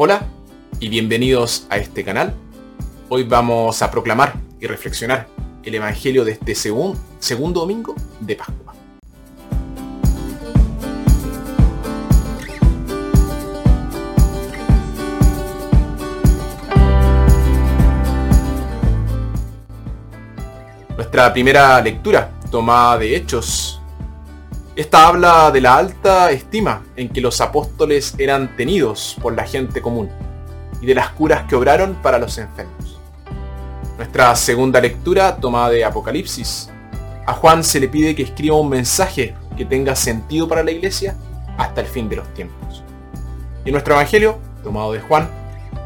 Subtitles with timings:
[0.00, 0.28] Hola
[0.78, 2.32] y bienvenidos a este canal.
[3.08, 5.26] Hoy vamos a proclamar y reflexionar
[5.64, 8.74] el Evangelio de este segun- segundo domingo de Pascua.
[20.96, 23.77] Nuestra primera lectura, tomada de Hechos.
[24.78, 29.82] Esta habla de la alta estima en que los apóstoles eran tenidos por la gente
[29.82, 30.08] común
[30.80, 32.96] y de las curas que obraron para los enfermos.
[33.96, 36.70] Nuestra segunda lectura, tomada de Apocalipsis.
[37.26, 41.16] A Juan se le pide que escriba un mensaje que tenga sentido para la iglesia
[41.56, 42.84] hasta el fin de los tiempos.
[43.64, 45.28] Y nuestro Evangelio, tomado de Juan,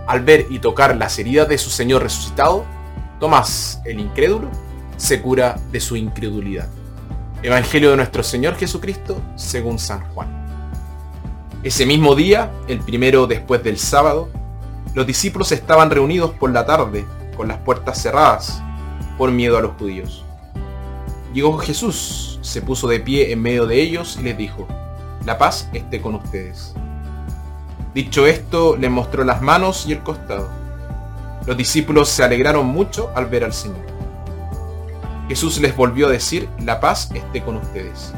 [0.07, 2.67] al ver y tocar las heridas de su Señor resucitado,
[3.19, 4.51] Tomás, el incrédulo,
[4.99, 6.69] se cura de su incredulidad.
[7.45, 10.29] Evangelio de nuestro Señor Jesucristo según San Juan.
[11.65, 14.29] Ese mismo día, el primero después del sábado,
[14.95, 17.05] los discípulos estaban reunidos por la tarde
[17.37, 18.63] con las puertas cerradas
[19.19, 20.25] por miedo a los judíos.
[21.35, 24.69] Llegó Jesús, se puso de pie en medio de ellos y les dijo,
[25.25, 26.75] la paz esté con ustedes.
[27.93, 30.49] Dicho esto, les mostró las manos y el costado.
[31.45, 33.92] Los discípulos se alegraron mucho al ver al Señor.
[35.29, 38.13] Jesús les volvió a decir, la paz esté con ustedes.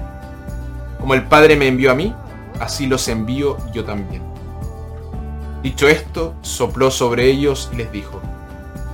[0.99, 2.15] Como el Padre me envió a mí,
[2.61, 4.23] así los envío yo también.
[5.63, 8.21] Dicho esto, sopló sobre ellos y les dijo,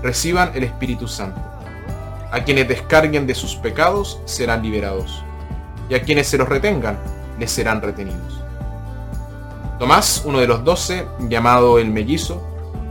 [0.02, 1.40] reciban el Espíritu Santo.
[2.32, 5.24] A quienes descarguen de sus pecados serán liberados,
[5.88, 6.98] y a quienes se los retengan
[7.38, 8.40] les serán retenidos.
[9.78, 12.46] Tomás, uno de los doce, llamado el mellizo,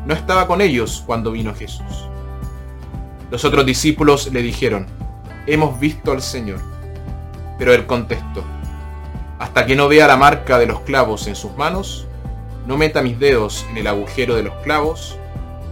[0.06, 2.10] no estaba con ellos cuando vino Jesús.
[3.30, 4.88] Los otros discípulos le dijeron,
[5.54, 6.60] hemos visto al Señor.
[7.58, 8.44] Pero él contestó,
[9.40, 12.08] hasta que no vea la marca de los clavos en sus manos,
[12.68, 15.18] no meta mis dedos en el agujero de los clavos,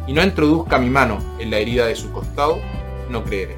[0.07, 2.59] y no introduzca mi mano en la herida de su costado,
[3.09, 3.57] no creeré.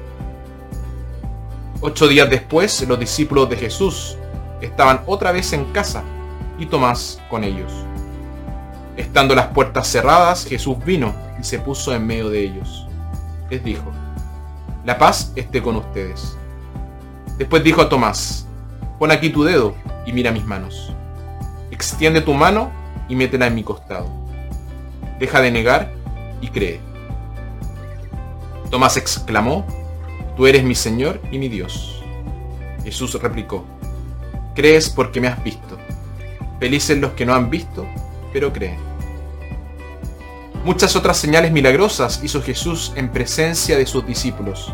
[1.80, 4.16] Ocho días después, los discípulos de Jesús
[4.60, 6.04] estaban otra vez en casa,
[6.58, 7.72] y Tomás con ellos.
[8.96, 12.86] Estando las puertas cerradas, Jesús vino y se puso en medio de ellos.
[13.48, 13.90] Les dijo,
[14.90, 16.36] la paz esté con ustedes.
[17.38, 18.48] Después dijo a Tomás,
[18.98, 20.92] pon aquí tu dedo y mira mis manos.
[21.70, 22.72] Extiende tu mano
[23.08, 24.10] y métela en mi costado.
[25.20, 25.92] Deja de negar
[26.40, 26.80] y cree.
[28.68, 29.64] Tomás exclamó,
[30.36, 32.02] tú eres mi Señor y mi Dios.
[32.82, 33.64] Jesús replicó,
[34.56, 35.78] crees porque me has visto.
[36.58, 37.86] Felices los que no han visto,
[38.32, 38.89] pero creen.
[40.64, 44.70] Muchas otras señales milagrosas hizo Jesús en presencia de sus discípulos,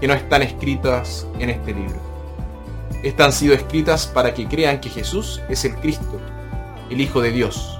[0.00, 2.00] que no están escritas en este libro.
[3.02, 6.18] Estas han sido escritas para que crean que Jesús es el Cristo,
[6.88, 7.78] el Hijo de Dios.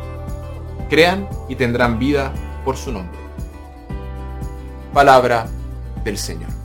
[0.90, 3.18] Crean y tendrán vida por su nombre.
[4.92, 5.46] Palabra
[6.04, 6.59] del Señor.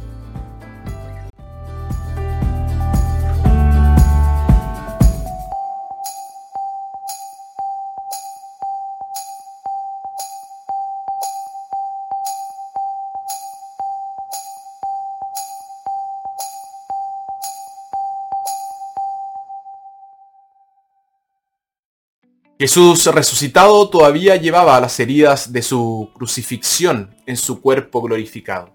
[22.58, 28.74] Jesús resucitado todavía llevaba las heridas de su crucifixión en su cuerpo glorificado.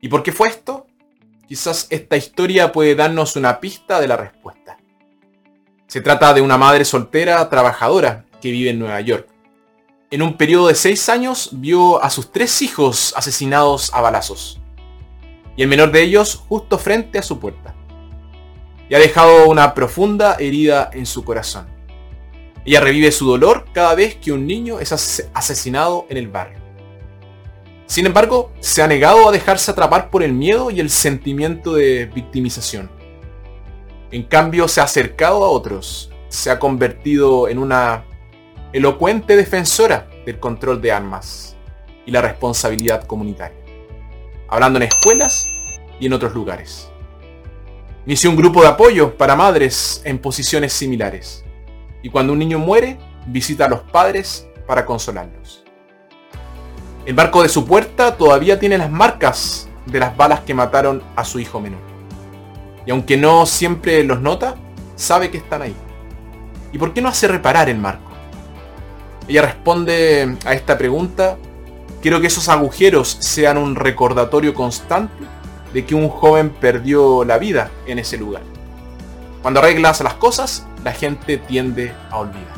[0.00, 0.88] ¿Y por qué fue esto?
[1.46, 4.78] Quizás esta historia puede darnos una pista de la respuesta.
[5.86, 9.28] Se trata de una madre soltera trabajadora que vive en Nueva York.
[10.10, 14.60] En un periodo de seis años vio a sus tres hijos asesinados a balazos.
[15.56, 17.76] Y el menor de ellos justo frente a su puerta.
[18.88, 21.75] Y ha dejado una profunda herida en su corazón.
[22.66, 26.58] Ella revive su dolor cada vez que un niño es as- asesinado en el barrio.
[27.86, 32.06] Sin embargo, se ha negado a dejarse atrapar por el miedo y el sentimiento de
[32.06, 32.90] victimización.
[34.10, 38.04] En cambio, se ha acercado a otros, se ha convertido en una
[38.72, 41.56] elocuente defensora del control de armas
[42.04, 43.56] y la responsabilidad comunitaria,
[44.48, 45.46] hablando en escuelas
[46.00, 46.88] y en otros lugares.
[48.06, 51.44] Inició un grupo de apoyo para madres en posiciones similares
[52.06, 55.64] y cuando un niño muere, visita a los padres para consolarlos.
[57.04, 61.24] El barco de su puerta todavía tiene las marcas de las balas que mataron a
[61.24, 61.80] su hijo menor.
[62.86, 64.54] Y aunque no siempre los nota,
[64.94, 65.74] sabe que están ahí.
[66.72, 68.12] ¿Y por qué no hace reparar el marco?
[69.26, 71.38] Ella responde a esta pregunta,
[72.02, 75.24] quiero que esos agujeros sean un recordatorio constante
[75.74, 78.42] de que un joven perdió la vida en ese lugar.
[79.42, 82.54] Cuando arreglas las cosas, la gente tiende a olvidar.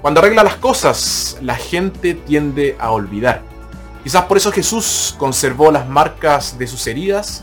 [0.00, 3.42] Cuando arregla las cosas, la gente tiende a olvidar.
[4.04, 7.42] Quizás por eso Jesús conservó las marcas de sus heridas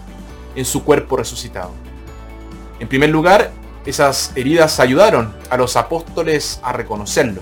[0.56, 1.74] en su cuerpo resucitado.
[2.80, 3.52] En primer lugar,
[3.86, 7.42] esas heridas ayudaron a los apóstoles a reconocerlo.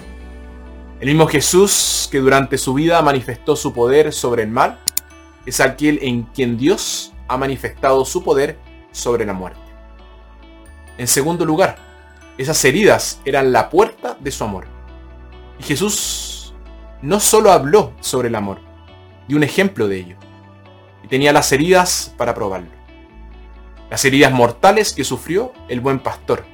[1.00, 4.80] El mismo Jesús que durante su vida manifestó su poder sobre el mal,
[5.46, 8.58] es aquel en quien Dios ha manifestado su poder
[8.92, 9.65] sobre la muerte.
[10.98, 11.78] En segundo lugar,
[12.38, 14.68] esas heridas eran la puerta de su amor.
[15.60, 16.54] Y Jesús
[17.02, 18.60] no solo habló sobre el amor,
[19.28, 20.18] dio un ejemplo de ello.
[21.04, 22.72] Y tenía las heridas para probarlo.
[23.90, 26.46] Las heridas mortales que sufrió el buen pastor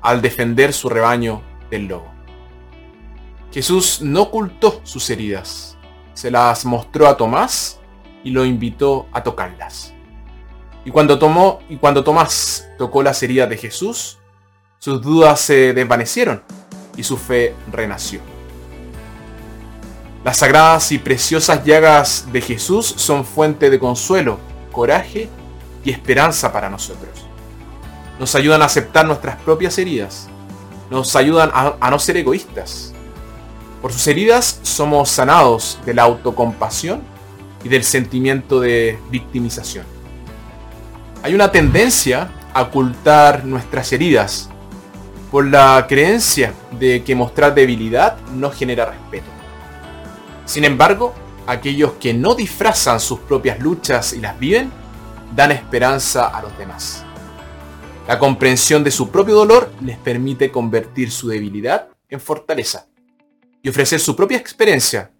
[0.00, 2.10] al defender su rebaño del lobo.
[3.52, 5.76] Jesús no ocultó sus heridas,
[6.14, 7.80] se las mostró a Tomás
[8.24, 9.94] y lo invitó a tocarlas.
[10.88, 14.16] Y cuando, tomó, y cuando Tomás tocó las heridas de Jesús,
[14.78, 16.42] sus dudas se desvanecieron
[16.96, 18.20] y su fe renació.
[20.24, 24.38] Las sagradas y preciosas llagas de Jesús son fuente de consuelo,
[24.72, 25.28] coraje
[25.84, 27.26] y esperanza para nosotros.
[28.18, 30.30] Nos ayudan a aceptar nuestras propias heridas.
[30.88, 32.94] Nos ayudan a, a no ser egoístas.
[33.82, 37.02] Por sus heridas somos sanados de la autocompasión
[37.62, 39.97] y del sentimiento de victimización.
[41.22, 44.48] Hay una tendencia a ocultar nuestras heridas
[45.30, 49.26] por la creencia de que mostrar debilidad no genera respeto.
[50.44, 51.14] Sin embargo,
[51.46, 54.70] aquellos que no disfrazan sus propias luchas y las viven,
[55.34, 57.04] dan esperanza a los demás.
[58.06, 62.86] La comprensión de su propio dolor les permite convertir su debilidad en fortaleza
[63.60, 65.10] y ofrecer su propia experiencia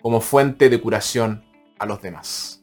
[0.00, 1.44] como fuente de curación
[1.78, 2.61] a los demás.